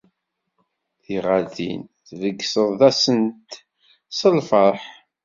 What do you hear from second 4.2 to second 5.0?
lferḥ.